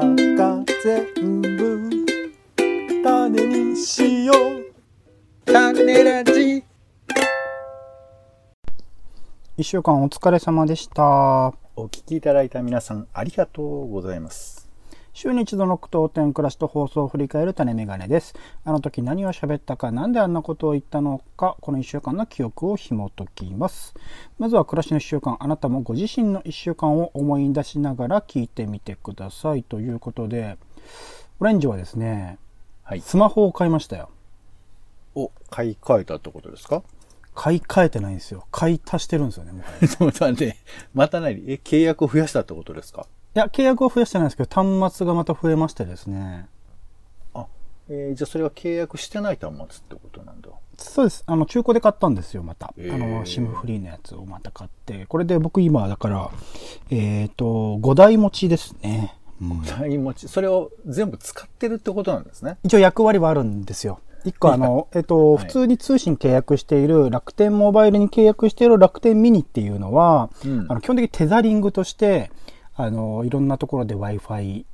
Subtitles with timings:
[0.00, 1.90] 中全部
[3.04, 5.52] 種にしよう。
[5.52, 6.64] 種ラジ
[9.58, 11.52] 一週間お疲れ様でした。
[11.76, 13.88] お聞きいただいた皆さんありがとう。
[13.88, 14.61] ございます。
[15.14, 18.34] 週に一度の句読点暮らしと放送を振り返る種メガネです。
[18.64, 23.94] あの時何を喋ったか、なんであんなことを言ったのか、この一週間の記憶を紐解きます。
[24.38, 29.62] まずは暮らしの一週間、あなたもご自身の一週間を思い出しながら聞いてみてください。
[29.62, 30.56] ということで、
[31.40, 32.38] オレンジはですね、
[32.82, 33.00] はい。
[33.00, 34.08] スマホを買いましたよ。
[35.14, 36.82] お、買い替えたってことですか？
[37.34, 38.46] 買い替えてないんですよ。
[38.50, 40.56] 買い足してるんですよね、もはやちょっと待って、
[40.94, 43.02] また何え、契約を増やしたってことですか？
[43.02, 43.04] い
[43.34, 46.46] や、契約を増やしてないんですけど、端末がまた増えましてですね。
[47.34, 47.46] あ、
[47.88, 50.48] えーじゃあそれは契約してない端末ってことなんだ。
[50.76, 51.22] そうです。
[51.26, 52.68] あの、中古で買ったんですよ、また。
[52.68, 55.06] あの、シムフリーのやつをまた買って。
[55.06, 56.30] これで僕今、だから、
[56.90, 59.14] えっ、と、5台持ちですね。
[59.40, 62.58] うん台持ち、それを全部使ってるってことなんですね。
[62.62, 64.00] 一応役割はあるんですよ。
[64.24, 72.30] 一個あの、えっと、はい普通に通信契約している、楽天モバイルに契約している楽天ミニっていうのは、うんあの基本的にテザリングとして、
[72.74, 74.64] あの、いろんなところで Wi-Fi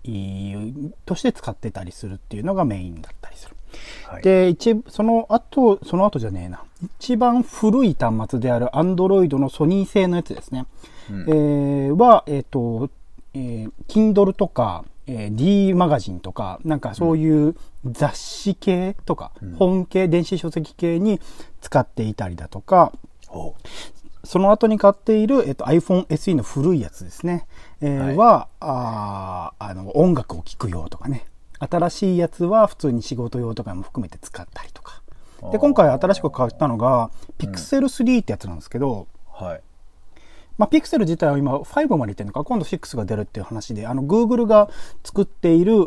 [1.04, 3.56] として使ってたりするっていうのがメインだったりする。
[4.06, 4.22] はい。
[4.22, 6.62] で、一、その後、その後じゃねえな。
[7.00, 10.66] 一番古い端末である Android のソニー製のやつですね。
[11.10, 12.90] うんえーは、えっ、と、
[13.34, 21.20] えー Kindle とか、えー D マガジンとか、なんかそういう雑誌系とか、本系、電子書籍系に
[21.60, 22.92] 使っていたりだとか、
[23.30, 23.54] お
[24.28, 27.46] その後に買っている、えっと、iPhone SE の古いやつですね。
[27.80, 31.24] えーはいは、あーあの、音楽を聴くよとかね。
[31.58, 35.00] 新しいやつは普通に仕事用とかも含めて使ったりとか。
[35.50, 39.62] で、今回新しく買ったのが、Pixel 3ってやつなんですけど、はい。
[40.58, 44.68] まあ、Pixel 自体は今5までいってるのか、今度6が出るっていう話で、あの、Google が
[45.04, 45.86] 作っている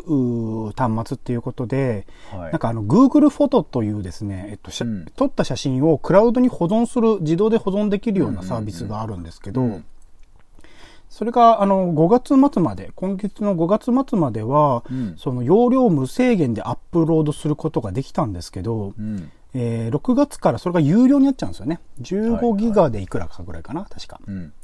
[0.74, 9.84] 端末っていうことで、はいなんかあの、Google フォトというですね、えっと、うん撮った写真をクラウドに保存する、自動で保存できるようなサービスがあるんですけど、うん
[11.10, 12.08] それが、あの、5
[12.38, 19.30] 月末まで、今月の5月末までは、うんその容量無制限でアップロードすることができたんですけど、うん。
[19.52, 21.80] えー6月からそれが有料になっちゃうんですよね。
[22.02, 24.20] はいは15いギガでいくらかぐらいかな、確か。
[24.26, 24.54] うん。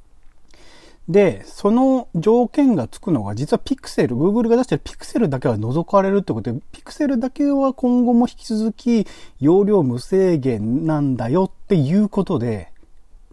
[1.09, 9.07] で、その条件がつくのが、実は Pixel、Google が出してる Pixel だけは除かれるってことで、Pixel だけは今後も引き続き
[9.41, 12.73] 容量無制限なんだよっていうことで、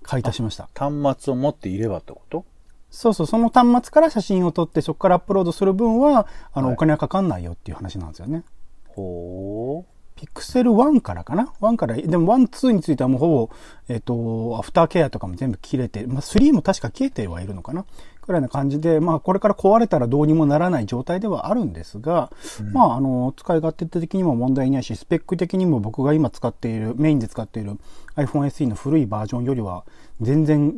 [0.04, 0.70] 買い足しました。
[0.74, 2.46] 端末を持っていればってこと？
[2.92, 8.44] そうそう、その端末から写真を撮って、そこからアップロードする分は、あの、はいお金はかかんないよっていう話なんですよね。
[8.88, 9.95] ほう。
[10.16, 13.50] ピクセル1からかな ?1 から、でも1、2についてはもうほぼ、
[13.90, 17.86] えっ、と、アフターケアとかも全部切れて、まあ3も確か消えてはいるのかな？
[18.26, 22.32] くらいな感じで、まあこれから壊れたらどうにもならない状態ではあるんですが、
[22.74, 27.78] まああの、使い勝手的にも問題ないし、スペック的にも僕が今使っている、メインで使っている
[28.16, 29.84] iPhone SE の古いバージョンよりは
[30.22, 30.76] 全然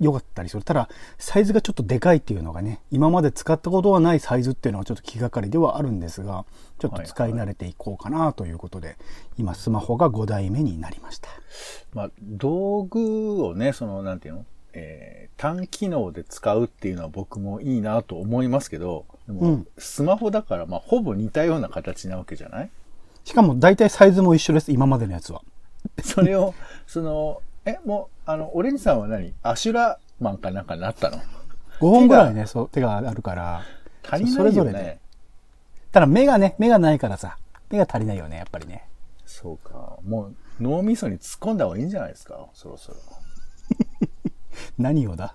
[0.00, 0.62] 良かったりする。
[0.62, 0.88] ただ、
[1.18, 6.44] サイズがちょっとでかいっていうのがね、今まで使ったことはないサイズっていうのはちょっと気がかりではあるんですが、
[6.78, 8.96] ちょっと使い慣れていこうかなということで、
[9.36, 11.28] 今スマホが5台目になりました。
[11.94, 14.44] まあ、道具をね、その、なんていうの？
[14.78, 22.70] えー単機能で使うっていうのは僕もいいなと思いますけど、でも、うんスマホだから、まあ、ほぼ似たような形なわけじゃない？
[23.22, 25.42] しかも大体サイズも一緒です、今までのやつは。
[26.02, 26.54] それを、
[26.88, 29.32] その、え、もう、あの、オレンジさんは何？
[29.44, 31.20] アシュラマンかなんかなったの？5
[31.80, 33.62] 本ぐらいね、そう、手があるから。
[34.10, 34.34] 足りないよね。
[34.34, 34.98] それぞれね
[35.92, 37.38] ただ目がね、目がないからさ、
[37.70, 38.88] 目が足りないよね、やっぱりね。
[39.24, 39.98] そうか。
[40.04, 42.44] もう、脳みそに突っ込んだ方がいいんじゃないですか？
[42.54, 42.98] そろそろ。
[44.78, 45.34] 何をだ？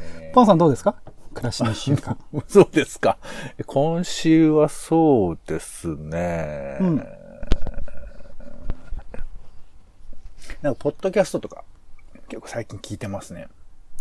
[0.00, 0.96] えーポンさんどうですか？
[1.34, 2.18] 暮らしの一週間。
[2.48, 3.18] そうですか。
[3.66, 6.78] 今週はそうですね。
[6.80, 7.06] うん
[10.62, 11.62] なんか、ポッドキャストとか、
[12.28, 13.48] 結構最近聞いてますね。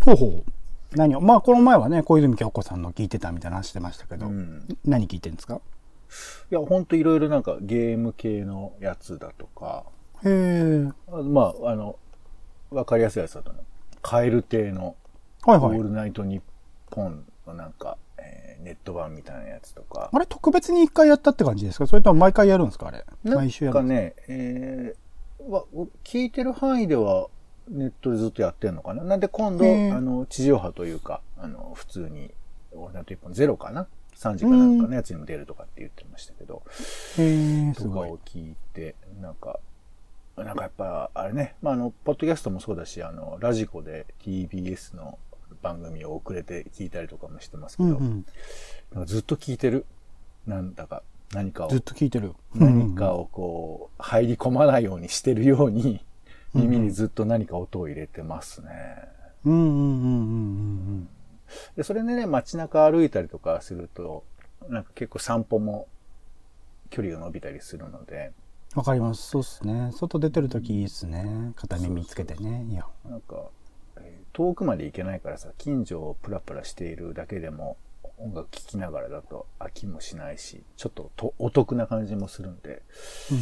[0.05, 0.97] ほうほう。
[0.97, 1.21] 何を？
[1.21, 5.59] まあ、この前はね、小泉京子さんの聞いてたみたいな話してましたけど、うん何聞いてるんですか？
[6.51, 9.83] いや、ほんといろいろなんかゲーム系のやつだとか、
[10.23, 10.89] へえ。
[11.11, 11.97] あまあ、あの、
[12.71, 13.59] わかりやすいやつだとね、
[14.03, 14.95] カエル亭の、
[15.43, 15.83] はいはいオー。
[15.83, 16.41] ルナイトニッ
[16.91, 21.87] ポンのなんか、えーネット版みたいなやつとか、あれ、特別に一回やったって感じですか？
[21.87, 22.87] それとも毎回やるんですか？
[22.87, 23.03] あれ。
[23.23, 24.29] なん毎週やるんですか？
[24.29, 25.65] ね、えーわ
[26.05, 27.27] 聞いてる範囲では
[27.67, 29.03] ネットでずっとやってんのかな？
[29.03, 32.31] なんで今度、あの、地上波というか、あの、普通に、
[32.71, 36.63] オールナイトニッポンゼロかな ?3 時かなんかのやつにも出るとかって言ってましたけど、
[37.17, 38.19] へえ、すごいとかを。
[38.25, 39.59] 聞いて、なんか、
[40.37, 45.19] なんかやっぱ、あれね、まあ、あの、ポッドキャストもそうだし、あの、ラジコで TBS の
[45.61, 48.25] 番組を遅れて聞いたりとかもしてますけど、うん
[48.95, 49.05] うん。
[49.05, 49.85] ずっと聞いてる。
[50.47, 51.03] なんだか、
[51.33, 51.81] 何かをずっ。
[51.81, 52.33] と聞いてる。
[52.55, 56.03] 何かをこう、入り込まないようにしてるように、
[56.53, 58.69] 耳にずっと何か音を入れてますね。
[59.45, 61.09] うんうんうんうんうん
[61.75, 64.23] で、それでね、街中歩いたりとかすると、
[64.69, 65.87] なんか結構散歩も
[66.89, 68.42] 距離が伸びたりするので、うん。
[68.75, 69.29] わかります。
[69.29, 69.91] そうっすね。
[69.93, 71.53] 外出てる時いいっすね。
[71.55, 72.65] 片耳つけてね。
[72.69, 72.85] いや。
[73.07, 73.49] なんか、
[73.97, 77.77] えー遠くまで行けないからさ、近所をプラプラしているだけでも、
[78.17, 82.81] 音楽聴きながらだと飽きもしないし、ちょっととお得な感じもするんで、
[83.31, 83.37] うん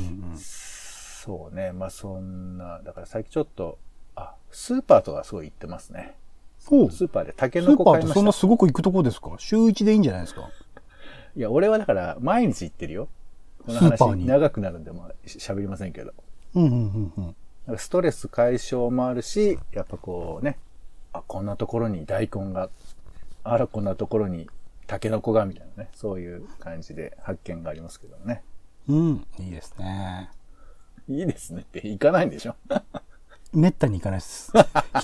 [0.00, 0.38] うんうんうん。
[0.38, 3.78] そうね、まあそんな、だから最近ちょっと、
[4.16, 6.16] あ、スーパーとかすごい行ってますね。
[6.58, 8.14] スーパーでタケスーパーってノコ買いました。
[8.14, 9.30] そんなすごく行くとこですか？
[9.38, 10.50] 週一でいいんじゃないですか？
[11.36, 13.08] いや、俺はだから毎日行ってるよ。
[13.66, 16.12] この話長くなるんで、まあ喋りませんけど。
[16.54, 17.36] うんうんうんうん。
[17.66, 20.58] なんかストレス解消もあるし、やっぱこうね、
[21.12, 22.68] あ、こんなところに大根が、
[23.44, 24.48] あら、こんなところに
[24.86, 28.42] タケノコが、みたいなね、そういう感じで発見がありますけどね。
[28.88, 29.26] うん。
[29.38, 30.30] いいですね。
[31.08, 32.54] いいですねって行かないんでしょ？
[33.52, 34.52] めったに行かないです。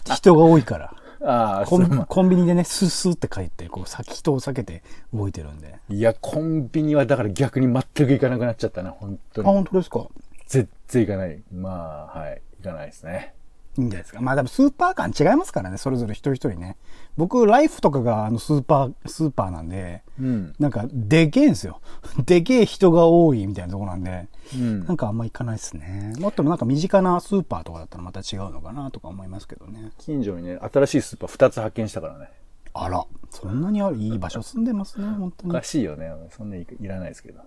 [0.07, 0.95] ひ人が多いから。
[1.21, 4.83] ああ、コンコンビニでね、スースーって帰って、こう、さ人を避けて
[5.13, 5.79] 動いてるんで。
[5.89, 9.51] いや、コンビニはだから逆に全く行かなくなっちゃったな、本当あ、に。
[9.51, 10.07] 本当ですか？
[10.47, 11.43] 絶対行かない。
[11.53, 13.35] まあ、はい、行かないですね。
[13.79, 14.21] いいんじゃないですか。
[14.21, 16.77] まあでもスーパー感違いますからね、それぞれ一人一人ね。
[17.17, 20.55] 僕、ライフとかがあのスーパー、スーパーなんで、うん。
[20.59, 21.81] なんか、でけえんですよ。
[22.27, 26.15] でけえ人が多いみたいなとこなんで、うんなんかあんま行かないですね。
[26.19, 29.93] もっとなんか身近なスーパーとかだったらまた違うのかなとか思いますけどね。
[29.99, 32.31] 近所にね、新しいスーパー2つ発見したからね。
[32.75, 33.97] あら、そんなにある？
[33.97, 35.63] いい場所住んでますね、本当におか。
[35.63, 36.11] しいよね。
[36.37, 37.41] そんないいらないですけど。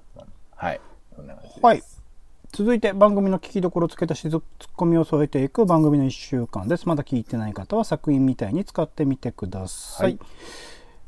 [0.55, 0.79] はい。
[1.15, 1.59] こんな感じです。
[1.65, 1.83] はい。
[2.53, 4.41] 続いて番組の聞きどころをつけたしツッ
[4.75, 6.85] コミを添えていく番組の1週間です。
[6.85, 10.11] まだ聞いてない方は作品みたいに使ってみてください。
[10.11, 10.19] はい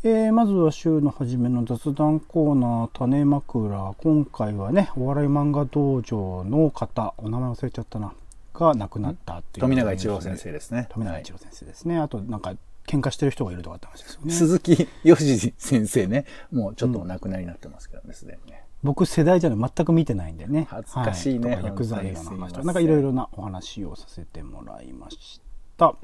[0.05, 8.13] えーまずは週の初めの雑談コーナー種枕今回はねお笑い漫画道場の方お名前忘れちゃったな
[8.53, 10.87] が亡くなったっていう富永一郎先生ですね。
[10.91, 12.53] 富永一郎先生ですね、あとなんか
[12.85, 18.62] 喧嘩してる人がいるとかって話ですよね鈴木よし先生ね、もうちょっとお亡くなりになってますけどね、すでにね。
[18.83, 20.67] 僕世代じゃない全く見てないんでね。
[20.69, 22.65] 恥ずかしいねはとか薬剤映画の話とか。
[22.65, 25.41] なんかいろいろなお話をさせてもらいまし
[25.77, 25.95] た。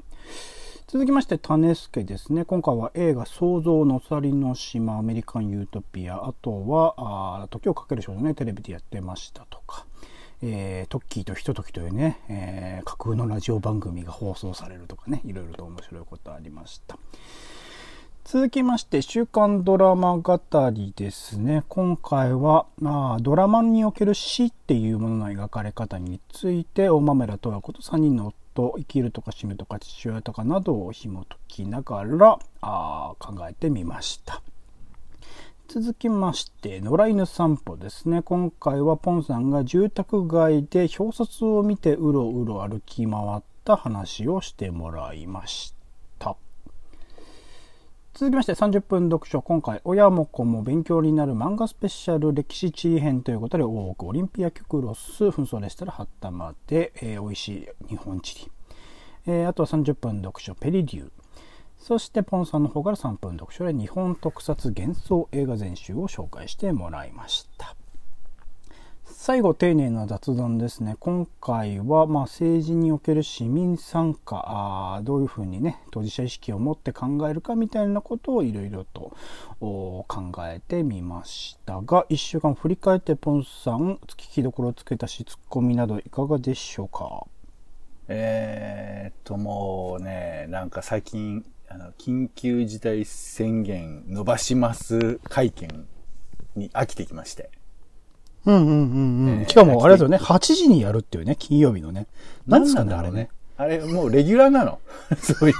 [0.86, 2.44] 続きまして種助ですね。
[2.44, 6.94] 今回は映画「創造のさりの島アメリカン・ユートピア」あとは
[7.42, 8.34] あー「時をかける少女」ね。
[8.34, 9.86] テレビでやってましたとか。
[10.42, 15.20] えートッキーとひとときというね、えー架空のラジオ番組が放送されるとかね。
[15.26, 16.98] いろいろと面白いことありました
[18.24, 20.40] 続きまして、週刊ドラマ語
[20.72, 21.64] りですね。
[21.68, 34.42] 今回は、まあ、ドラマにおける死っていうものの描かれ方について、大豆田十和子と3人の夫、生きるとか死ぬとか父親とかなどを紐解きながら、あ考えてみました。
[35.66, 38.22] 続きまして、野良犬散歩ですね。
[38.22, 45.79] 今回はポンさんが住宅街で表札を見てうろうろ歩き回った話をしてもらいました。
[48.20, 49.40] 続きまして30分読書。
[49.40, 58.50] 今回親も子も勉強になる漫画スペシャル歴史地位編ということで大奥オリンピア極ロス紛争でしたらはったまで、えー美味しい日本地理、
[59.26, 61.10] えーあとは30分読書ペリデュー。
[61.78, 67.74] そしてポンさんの方から3分読書で日本特撮幻想映画全集を紹介してもらいました。
[69.22, 74.42] 最後丁寧な雑談ですね今回はまあ政治における市民参加
[74.96, 79.14] あどういうふうにね当事者意識を持って考えるかみたいなことをいろいろと
[79.60, 80.06] 考
[80.48, 87.26] えてみましたが1週間振り返ってポンさん聞きどころをつけたしツッコミなどいかがでしょうか？
[88.08, 95.86] えーっと、もうね、なんか最近、あの、緊急事態宣言伸ばします会見
[96.56, 97.50] に飽きてきまして。
[98.46, 102.06] うんうんうんうん、えーしかもあれですよね8時にやるっていうね金曜日のね
[102.46, 103.28] 何ですかねあれね。
[103.56, 104.78] あれ、もうレギュラーなの
[105.20, 105.54] そういう、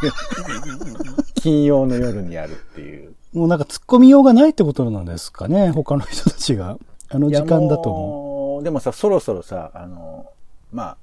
[1.35, 3.13] 金曜の夜にやるっていう。
[3.35, 6.79] もうなんか突っ込みようがないってことなんですかね他の人たちが
[7.11, 8.65] あの時間だと思う思う。
[8.65, 10.27] でもさ、そろそろさ、あの、
[10.73, 10.97] まあ、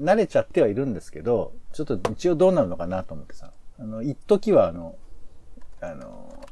[0.00, 4.96] 慣れちゃってはいるんですけど、ちょっと一応どうなるのかなと思ってさ、あの、一時はあの、
[5.80, 6.46] あの、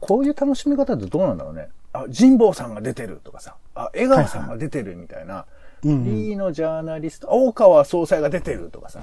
[0.00, 1.68] こういう楽しみ方ってどうなんだろうね。
[2.00, 5.46] あ、神保さんが出てるとかさ、あ、江川さんが出てるみたいな、
[5.84, 6.04] うんうん。
[6.04, 9.00] フリーのジャーナリスト、大川総裁が出てるとかさ、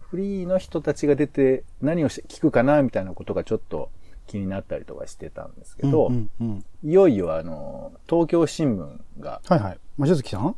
[0.00, 3.90] フリーの人たちが出て何をし聞くかなみたいなことがちょっと
[4.26, 6.64] 気になったりとかしてたんですけど、うんうんうん。
[6.84, 9.78] いよいよあの、東京新聞が、はいはい。
[9.98, 10.56] 望月さん？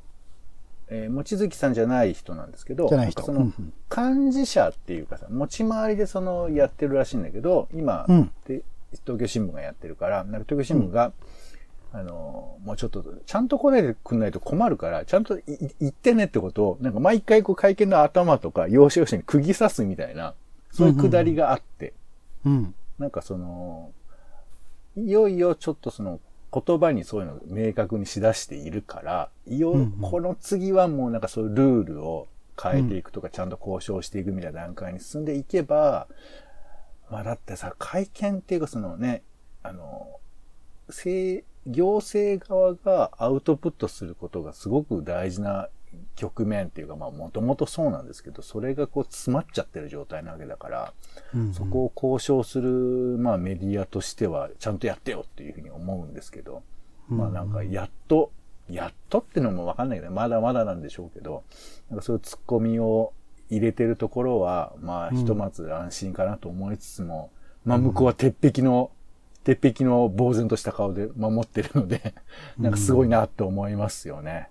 [0.91, 3.21] えー、望月さんじゃない人なんですけど、じゃない人。
[3.23, 8.31] んかそのうんうん、幹事社っていうかさ、持ち回りでその、やってるらしいんだけど、今、うん。
[8.47, 8.63] で
[9.05, 11.13] 東京新聞がやってるから、なんか東京新聞が、
[11.93, 20.35] あの、もうちょっと、ちゃんと来ないでくんないと困るから、ちゃんと言ってねってことを、なんか毎回こう会見の頭とか、要所要所に釘刺すみたいな、
[20.71, 21.95] そういうくだりがあって、
[22.45, 22.75] うん。
[22.99, 23.93] なんかその、
[24.97, 26.21] いよいよちょっとその
[26.53, 32.29] 言葉にそういうのを明確にしだしているから、いよ、うんうんこの次はもうなんかそういうルールを
[32.61, 36.09] 変えていくとか、ちゃんと交渉していくみたいな段階に進んでいけば、
[37.11, 39.23] まあだってさ、会見っていうかそのね、
[39.63, 40.19] あの、
[40.89, 45.69] 政、行政側がアウトプットすることがすごく大事な
[46.17, 50.93] 局面っていうか、まあもともとそうなんですけど、それがこう詰まっちゃってる状態なわけだから、
[51.35, 52.71] うんそこを交渉する、
[53.19, 56.63] まあメディアとしては、ちゃんとやってよっていうふうに思うんですけど、
[57.09, 58.33] まあなんかやっと、
[58.69, 61.45] やっとってのもわかんないけど、まだまだなんでしょうけど、
[61.91, 63.13] なんかそういう突っ込みを
[63.51, 67.31] 入れてるところは、まあひとまず安心かなと思いつつも、
[67.65, 68.91] まあ向こうは鉄壁の、
[69.49, 72.13] 鉄壁の呆然とした顔で守ってるので、
[72.59, 74.51] なんかすごいなって思いますよね。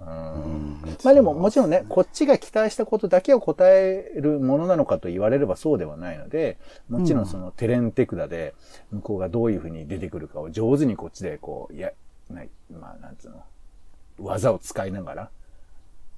[0.00, 0.78] うん。
[1.02, 8.54] まあでももちろんね、こっちが期待したことだけを答えるものなのかと言われればそうではないので、もちろんそのテレンテクダで
[8.92, 11.90] 向こうがどういうふうに出てくるかを上手にこっちでこう、いや、
[12.30, 13.42] ない、まあなんつうの、
[14.20, 15.30] 技を使いながら、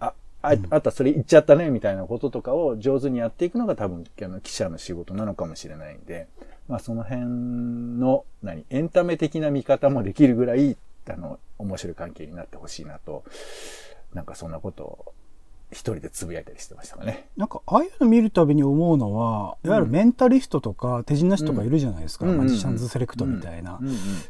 [0.00, 6.28] あ、あ、あとはそれ言っちゃったねみたいなこととかを上手にやっていくのが多分あの記者の仕事なのかもしれないんで、
[6.68, 7.22] まあその辺
[7.98, 10.76] の、何、エンタメ的な見方もできるぐらい、
[11.08, 13.24] あの、面白い関係になってほしいなと、
[14.14, 15.14] なんかそんなことを
[15.70, 17.28] 一人でつぶやいたりしてましたかね。
[17.36, 22.26] なんか、ああいうの見るたびに思うのは、いわゆるメンタリストとか手品師とかいるじゃないですか。
[22.26, 23.78] うんマジシャンズセレクトみたいな。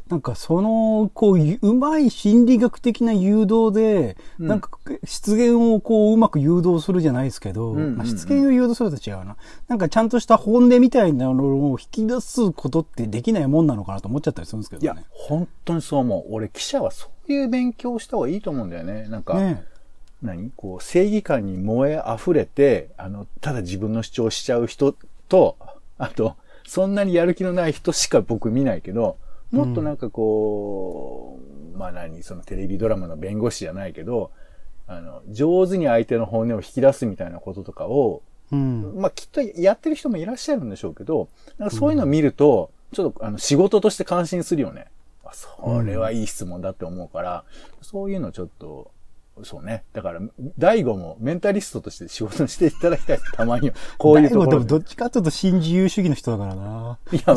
[0.09, 4.71] なんかその、こう、うまい心理学的な誘導で、うんなんか
[5.03, 9.37] 失言をこう、うまく誘導するじゃないですけど、まあ、失言を誘導すると違うな。
[9.67, 16.25] なんかちゃんとした本音みたいなのを引き出すことってできないもんなのかなと思っちゃったりするんですけいやどね。、本当にそう思う。
[16.31, 19.07] 俺、記者はそういう勉強をした方がいいと思うんだよね。
[19.07, 19.65] なんか、ね
[20.21, 20.51] 何？
[20.55, 24.95] こう、正義感に燃え溢れて、あの、ただ自分の主張しちゃう人
[25.27, 25.57] と、
[25.97, 26.35] あと、
[26.65, 29.17] そんなにやる気のない人しか僕見ないけど、
[29.51, 31.39] もっとなんかこ
[31.73, 34.31] う、まあ何、そのテレビドラマの弁護士じゃないけど、
[34.87, 38.21] あの、上手に相手の本音を引き出すみたいなこととかを、
[38.51, 38.95] うん。
[38.97, 44.87] まあきっとやってる人もいらっしゃるんでしょうけど、なんかそういうのを見ると、ちょっとあの仕事として感心するよね。
[45.23, 47.43] あそれはいい質問だって思うから、
[47.81, 48.91] そういうのちょっと、
[49.43, 49.83] そうね。
[49.93, 50.21] だから、
[50.57, 53.19] 大悟もメンタリストとして仕事していただきたい。
[53.33, 53.75] たまには。
[53.97, 56.97] こういうところどっちかというと新自由主義の人だからな。
[57.11, 57.35] いや、まあ、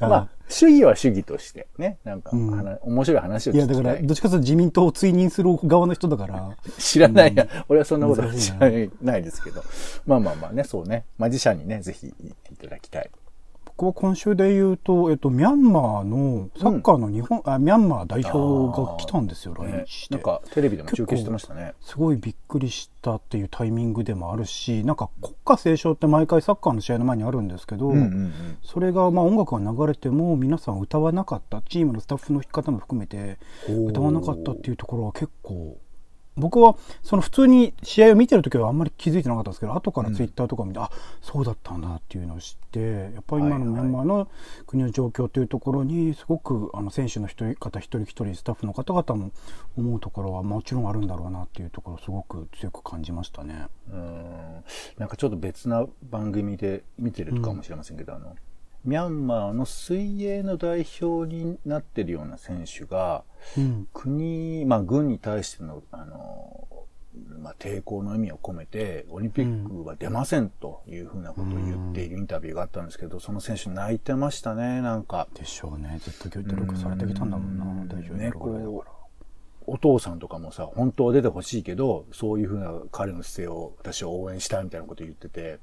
[0.00, 1.98] なまあ、主義は主義として、ね。
[2.04, 3.84] なんか、うん話面白い話をいや、聞きたい。
[3.84, 6.56] だから、どっちかというと自民党を追認する側の人だから。
[6.78, 8.58] 知らないや、俺はそんなこと知ら
[9.02, 9.62] ないですけど。
[10.06, 11.04] まあまあまあね、そうね。
[11.18, 13.10] マジシャンにね、ぜひ行っていただきたい。
[13.82, 20.14] 僕は今週で言うと、えっと、ミャンマーのサッカーの日本、あ、ミャンマー代表が来たんですよ、来ね日して。
[20.14, 21.74] なんか、テレビでも中継してましたね。
[21.80, 28.32] すごいびっくりしたっていうタイミングでもあるし、なんか国歌斉唱って毎回サッカーの試合の前にあるんですけど、うんうんうん。
[28.62, 35.76] それがまあ音楽が流れても皆さん歌わなかった、チームのスタッフの方も含めて歌わなかったっていうところは結構、
[36.36, 42.80] 僕はその普通に試合を見てる時はあんまり気づいてなかったんですけど、後からツイッターとか見て、あ、そうだったんだっていうのを知って、
[43.14, 44.28] やっぱり今のミャンマーの
[44.66, 49.32] 国の状況というところにすごくあの選手の一人方一人一人スタッフの方々も
[49.76, 53.66] 思うところはもちろんあるんだろうなっていうところをすごく強く感じましたね。
[53.92, 54.64] うん
[54.98, 58.34] なんかちょっと別な番組で見てるかもしれませんけど、あの、
[58.84, 63.22] ミャンマーの水泳の代表になってるような選手が、
[63.56, 63.88] うん。
[63.92, 66.66] 国、まあ軍に対しての、あの、
[67.40, 75.28] まあ抵抗の意味を込めて、オリンピックは出ませんというふうなことを言っているインタビューがあったんですけど、その選手泣いてましたね、なんか。
[75.34, 76.00] でしょうね。
[76.02, 78.32] ずっと努力されてきたんだもんな、大丈夫ね。
[78.32, 79.02] こう、
[79.66, 85.58] お父さんとかもさ、本当は出てほしいけど、そういうふうな彼の姿勢を私は応援したいみたいなこと言ってて、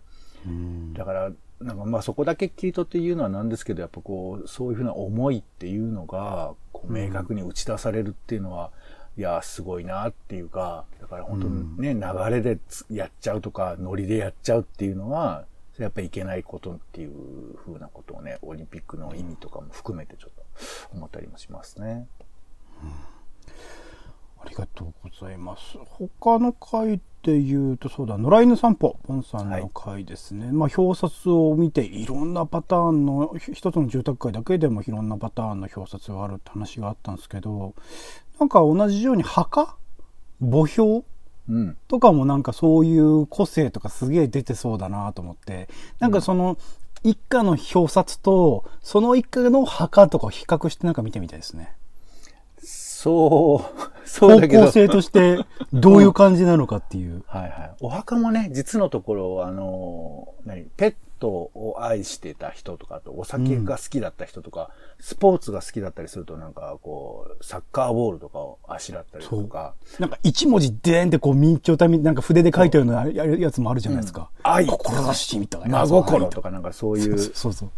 [0.47, 8.71] うんだから、なんかまあそこだけ切り取って言うのはなんですけど、やっぱこう、そういうふうな思いっていうのが、こう明確に打ち出されるっていうのは、
[9.17, 12.01] いや、すごいなっていうか、だから本当にね、流
[12.33, 15.45] れでやっちゃうとか、ノリでやっちゃうっていうのは、
[15.77, 22.07] やっぱりいけないことっていうふうなことをね、オリンピックの意味とかも含めてちょっと思ったりもしますね。
[24.41, 25.77] ありがとうございます。
[25.85, 30.51] 他の回で言うと、そうだ、野良犬散歩、ポンさんの回ですね。
[30.53, 37.75] まあ、表札を見て、いろんなパターンの、ひ一つの住宅街だけでもいろんなパターンの表札があるって話があったんですけど、
[38.39, 39.75] なんか同じように墓？
[40.39, 41.03] 墓標？
[41.49, 41.77] うん。
[41.89, 45.67] とかもなんかそういう個性とかすげえ出てそうだなと思って、
[45.99, 46.57] なんかその、
[47.03, 51.75] 一家の表札と、その一家の墓とかを比較してなんか見てみたいですね。
[52.61, 54.47] そう方。
[54.47, 57.23] 向性として、どういう感じなのかっていう。
[57.27, 57.71] はいはい。
[57.81, 74.31] お墓もね、実のところ、あの、何、ペットを愛してた人とか、あとお酒が好きだった人とか、スポーツが好きだったりすると、なんかこう、サッカーボールとかをあしらったりとか、なんか一文字でーんってこう、明朝体みなんか筆で書いたようなややつもあるじゃないですか。
[74.43, 75.85] 愛志みたいな。
[75.85, 77.69] 真心とかなんかそういうそうそう。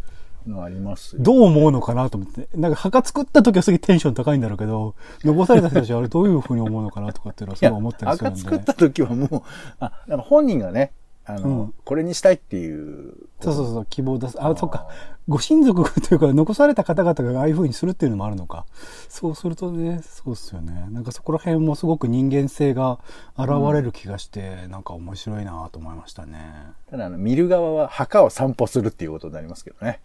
[0.46, 2.48] のありますよどう思うのかなと思って。
[2.54, 4.94] なんか墓作った時はすげえテンション高いんだろうけど、
[5.24, 8.40] 残された人たちはあれどういう風に思うのかなとかっていうのはすごい思ったりするんで。
[8.40, 9.42] 赤作った時はもう、
[9.80, 10.92] あ、なんか本人がね、
[11.24, 13.14] あの、うんこれにしたいっていう。
[13.40, 14.42] そうそうそう、希望を出す。
[14.42, 14.88] あ、そっか。
[15.28, 18.64] ご親族というか、残された方々がああいう風にするっていうのもあるのか。
[19.08, 20.88] そうするとね、そうっすよね。
[20.90, 22.98] なんかそこら辺もすごく人間性が
[23.38, 26.54] 現れる気がして、なんか面白いなと思いましたね。
[26.90, 30.00] ただ、あの、見る側は墓を散歩するっていうことになりますけどね。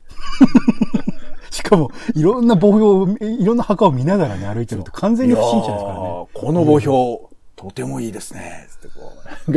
[1.50, 6.27] しかも、いろんな墓標、いろんな墓を見ながらね、歩いてると完全に不審者ですからね。
[6.33, 8.67] この墓標、とてもいいですね。
[8.69, 9.13] つってこ
[9.47, 9.51] う、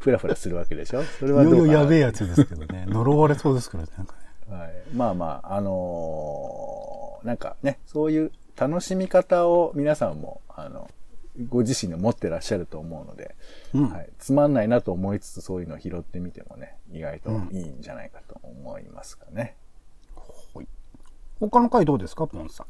[0.00, 1.04] ふらふらするわけでしょ？
[1.04, 1.78] それいよいよはどうかな？
[1.80, 2.86] やべえやつですけどね。
[2.90, 4.14] 呪われそうですからね、なんか
[4.48, 4.56] ね。
[4.58, 10.90] はい、まあまあ、あのーなんかね、そういう楽しみ方を皆さんも、あの、
[11.48, 13.36] ご自身で持ってらっしゃると思うので、
[13.74, 19.54] うんはい、つまんないなと思いつつそういうのを拾ってみてもね、意外といいんじゃないかと思いますかね。
[21.38, 22.66] 他の回どうですか、ポンさん？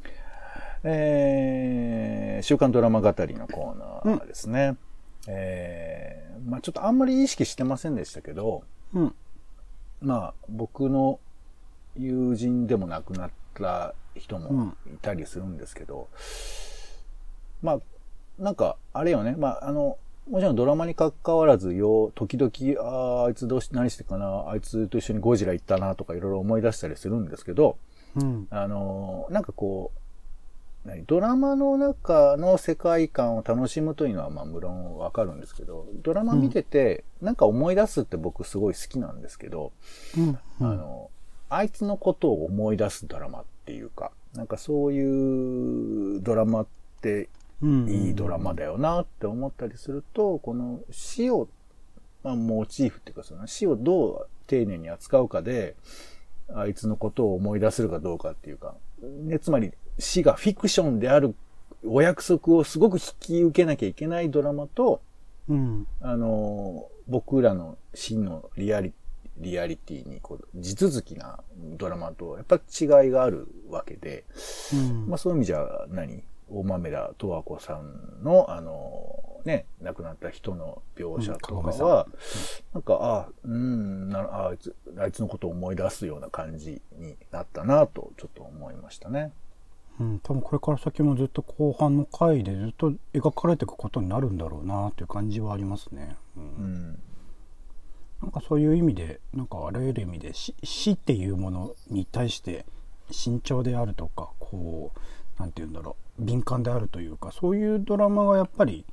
[0.83, 4.77] えー、週刊ドラマ語りのコーナーですね。
[5.29, 8.63] えー、まあちょっとあんまり意識してませんでしたけど、
[8.95, 9.15] うん。
[10.01, 11.21] まあ僕の
[11.97, 16.09] 友人でも亡くなった人もいたりするんですけど、
[17.63, 17.81] まあ
[18.39, 19.99] なんかあれよね、まああの、
[20.29, 22.51] もちろんドラマに関わらずよ、時々、
[22.81, 27.79] あーあいつどうし、何してかな、あいつと一緒にゴジラ行ったなとかいろいろ思い出したりするんですけど、
[28.17, 28.47] うん。
[28.51, 30.00] あの、なんかこう、何
[31.07, 39.73] ドラマの中の世界観を楽しむというのは、まあ、無論わかるんですけど、ドラマ見てて、なんか思い出すって僕すごい好きなんですけど、
[40.17, 40.39] うん。
[40.61, 41.11] あの、
[41.51, 46.67] あいつのことを思い出すドラマっていうか、なんかそういうドラマっ
[47.03, 47.29] て
[47.63, 47.89] うん。
[47.89, 51.49] いいドラマだよなって思ったりすると、この死を、
[52.23, 55.77] まあ、モチーフっていうか、その死をどう丁寧に扱うかで、
[56.55, 61.35] あいつのことを思い出せるかどうかっていうか、ね、つまり死がフィクションである
[61.87, 65.01] お約束をすごく引き受けなきゃいけないドラマと、
[65.49, 65.87] うん。
[66.01, 68.93] あの、僕らの真のリアリ
[69.39, 74.25] リアリティにこう地続きなドラマとやっぱ違いがあるわけで、
[74.73, 75.07] うん。
[75.09, 76.23] まあそういう意味じゃ何？
[76.53, 82.07] 大豆田十和子さんのあのね、亡くなった人の描写とかは、
[82.75, 89.33] なんか、あうん、なああいつ、あいつのことを思い出すような感じになったなとちょっと思いましたね。
[90.01, 96.17] うん、多分これから先もずっと後半の回でずっと描かれていくことになるんだろうなっていう感じはありますね。
[96.37, 96.47] う、うん
[96.93, 96.99] ん。
[98.23, 102.65] なんかそういう意味でなんかあらゆる意味で死死っていうものに対して
[103.11, 104.99] 慎重であるとかこう
[105.41, 108.85] なんて言うんだろう敏感であるというかそういうドラマがやっぱり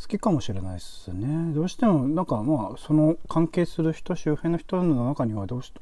[0.00, 1.54] 好きかもしれないですね。
[1.54, 5.72] どうしてもなんかまあその関係する人周辺の人の中にはどうし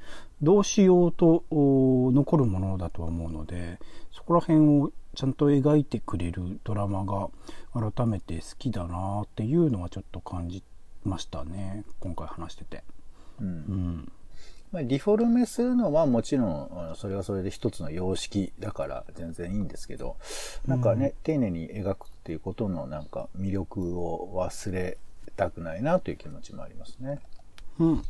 [0.42, 3.78] どうしようとお残るものだとは思うので
[4.12, 7.30] そこら辺をちゃんと描いてくれるドラマが
[7.72, 10.62] 改めて好きだなっていうのはちょっと感じ
[11.02, 12.84] ましたね今回話してて。
[13.40, 14.12] うんうん
[14.72, 20.16] まあ、リフォルメするのはもちろん、それはそれで一つの様式だから全然いいんですけど、
[20.66, 24.98] なんかね、丁寧に描くっていうことのなんか魅力を忘れ
[25.36, 27.18] たくないなという気持ちもありますね。
[27.78, 28.04] うん。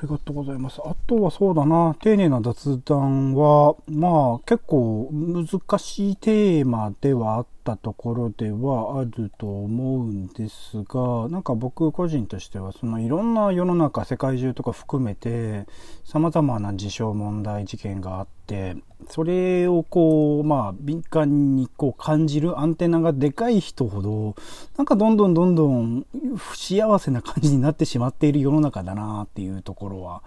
[0.00, 0.80] ありがとうございます。
[0.82, 5.46] あとはそうだな、丁寧な雑談は、まあ結構難
[5.78, 15.66] しいテーマではあったところではあると思うんですが、なんか僕個人としては、そのいろんな世の中、世界中とか含めて、
[16.02, 18.76] 様々な事象問題事件があって、
[19.08, 24.36] それをこう、まあ敏感にこう感じるアンテナがでかい人ほど、
[24.76, 30.22] なんかどんどんどんどん不幸せな感じになってしまっている世の中だなっていうところは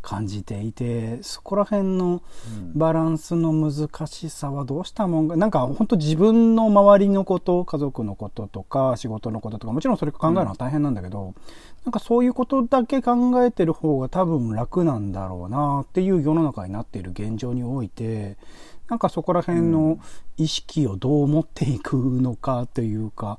[0.00, 2.22] 感じていて、そこら辺の
[2.74, 11.34] バランスの難しさはどうしたもんか、なんか本当自分の周りのこと、家族のこととか仕事のこととか、もちろんそれ考えるのは大変なんだけど、
[11.84, 18.36] なんかそういうことだけ考えてる方が多分楽なんだろうなっていう世の中になっている現状において、
[18.88, 19.98] なんかそこら辺の
[20.36, 23.38] 意識をどう持っていくのかというか、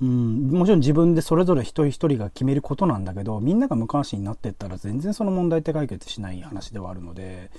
[0.00, 7.50] うん、もちろん自分でそれぞれ一人一人が決めることなんだけど、みんなが無関心になっていったら全然その問題って解決しない話ではあるので、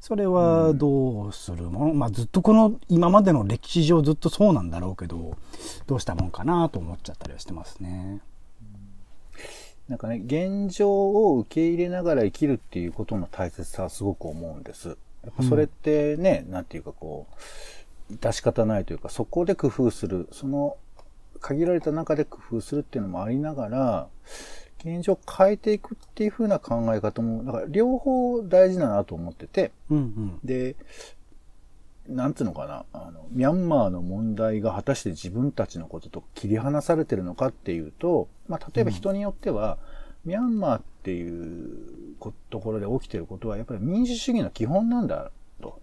[0.00, 1.64] それはどうする？
[1.64, 5.36] もの、まあずっとこの今までの歴史上ずっとそうなんだろうけど、
[5.86, 8.20] どうしたもんかなと思っちゃったりはしてますね。
[9.88, 14.96] なんかね、現状を受け入れながら生きるっていうことの大切さはすごく思うんです。
[15.24, 17.26] やっぱそれってね、うん、なんていうかこ
[18.10, 20.76] う、致し方ないというか、そこで工夫する、その
[21.40, 24.08] 限られた中で工夫するっていうのもありながら、
[24.84, 30.76] 現状を変えていくっていう風な考え方も、だから両方大事だなと思ってて、うんうん、で、
[32.08, 39.78] なんつうのかな、あの、ミャンマーの問題が果たして自分たちのことと切り離されてるのかっていうと、まあ、例えば人によっては、
[40.24, 42.16] うん、ミャンマーっていう
[42.50, 45.80] ところで起きてることは、やっぱり民主主義の基本なんだと。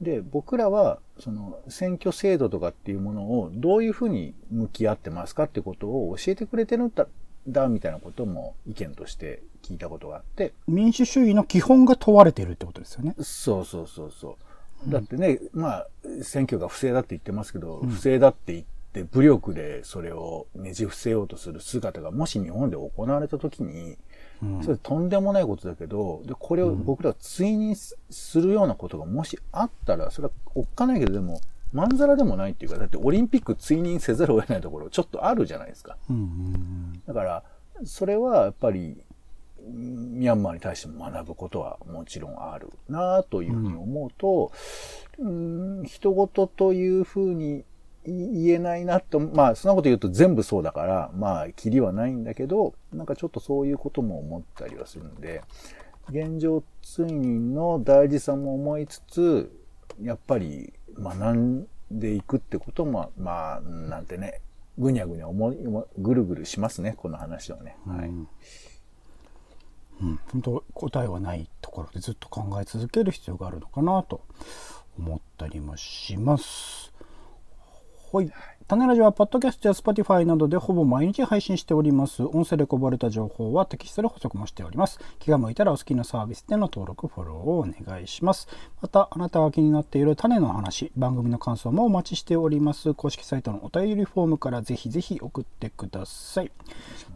[0.00, 7.06] で、僕らは、その、選挙制度とかっていうものをどういうふうに向き合ってますかってことを教えてくれてるんだ
[7.46, 10.52] だみたいなことも意見として聞いたことがあって。
[10.66, 13.14] 民主主義の基本が問われてるってことですよね。
[13.20, 14.38] そうそうそうそ
[14.86, 14.90] う。
[14.90, 15.86] だってね、うん、まあ、
[16.22, 23.96] 選挙が不正だって言ってますけど、うん、不正だって言って、武力でそれをねじ伏せようとする姿がもし日本で行われた時に、うん、
[24.62, 31.40] それとんでもないことだけど、で、これを僕らが追認するようなことがもしあったら、それはおっかないけど、でも、
[31.72, 35.96] まんざらでもないっていうか、だってオリンピック追認せざるを得ないところちょっとあるじゃないですか。
[36.08, 37.42] うんうん、だから、
[37.84, 39.02] それはやっぱり、
[39.66, 44.52] ミャンマーに対しても学ぶことはもちろんあるなというふうに思うと、
[45.18, 47.64] うん、ん人事というふうに
[48.06, 55.42] 言えないなと、まあ、そんなこと言うと全部そうだから、まあ、キリはないんだけど、なんかちょっとそういうことも思ったりはするんで、
[56.10, 59.50] 現状追認の大事さも思いつつ、
[60.02, 64.40] やっぱり学んでいくってことも、まあ、なんてね、
[64.78, 65.58] ぐにゃぐにゃ思い、
[65.98, 67.76] ぐるぐるしますね、この話はね。
[67.86, 68.08] はい。
[70.02, 74.22] うん、本当答えはないところでずっと考え続ける必要があるのかなと
[74.98, 76.92] 思ったりもします。
[78.14, 78.30] はい。
[78.68, 82.22] 種ラジは、ポッドキャストや Spotify などでほぼ毎日配信しております。
[82.22, 85.00] 音声でこぼれた情報はテキストで補足もしております。
[85.18, 88.46] 気が向いたらお好きなサービスでの登録、フォローをお願いします。
[88.80, 92.94] また、あなたが気になっている種の話、番組の感想もお待ちしております。
[92.94, 96.52] 公式サイトのお便りフォームからぜひぜひ送ってください。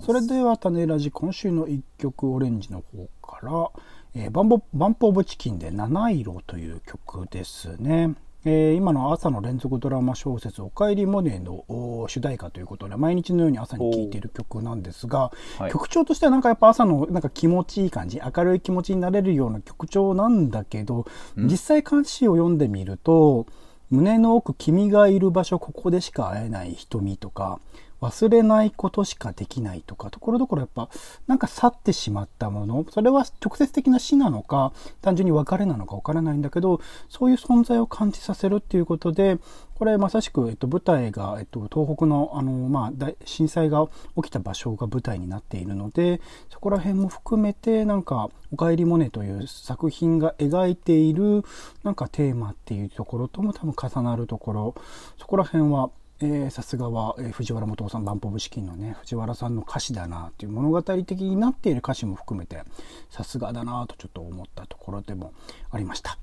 [0.00, 3.70] それでは、種ラジ今週の一曲オレンジの方から、
[4.16, 8.16] えー、バンボバンプオブチキンで七色という曲ですね。
[8.44, 11.64] えー、今の朝の連続ドラマ小説「おかえりモネ」の
[12.08, 23.46] 主題歌ということで毎日のように朝に聴いている曲なんですが、はい、曲調としてはなんかやっぱ朝のなんか気持ちいい感じ明るい気持ちになれるような曲調なんだけど、実際歌詞を読んでみると
[23.90, 27.58] 胸の奥君がいる場所ここでしか会えない瞳とか
[28.00, 30.88] 忘れないことしかできないとか、ところどころやっぱ、
[31.26, 39.38] なんか去ってしまったもの、それは直接的な死なのか、単純に別れなのかわからないんだけど、そういう存在を感じさせるっていうことで、
[39.78, 51.44] これまさしく、えっと、舞台が、えっと、東北の、あの、まあ、震災が起きた場所が舞台になっているので、そこら辺も含めて、なんか、おかえりモネという作品が描いている、
[51.84, 54.74] なんかテーマっていうところとも多分重なるところ、
[55.16, 62.64] そこら辺は、えー、さすがは、えー、藤原元さん、バンポブ資金のね、藤原さんの歌詞だなっていう物語的になっている歌詞も含めて、
[63.08, 65.32] さすがだなとちょっと思ったところでも
[65.70, 66.18] ありました。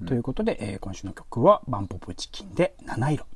[0.00, 3.26] うん、ということで、えー、今週の曲は、バンポブチキンで七色。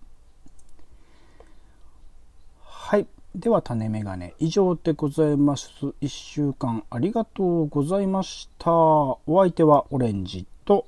[2.62, 3.06] はい。
[3.34, 5.68] では、種メガネ以上でございます。
[6.00, 8.70] 一週間ありがとうございました。
[8.70, 10.86] お相手はオレンジと、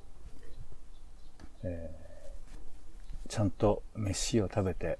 [1.61, 1.96] えー
[3.27, 4.97] ちゃんと飯を食べて、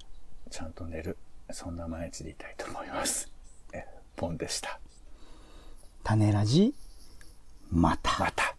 [0.50, 1.16] ちゃんと寝る。
[1.50, 3.32] そんな毎日でいたいと思います。
[3.72, 3.84] え、
[4.16, 4.78] ポンでした。
[6.04, 6.74] 種ラジ、
[7.70, 8.24] また。
[8.24, 8.54] また。